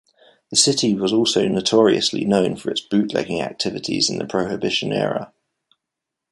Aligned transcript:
The 0.49 0.55
city 0.55 0.95
was 0.95 1.13
also 1.13 1.47
notoriously 1.47 2.25
known 2.25 2.55
for 2.55 2.71
its 2.71 2.81
bootlegging 2.81 3.39
activities 3.43 4.09
in 4.09 4.17
the 4.17 4.25
Prohibition 4.25 4.91
era. 4.91 5.31